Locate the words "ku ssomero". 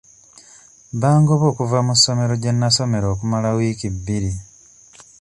1.87-2.33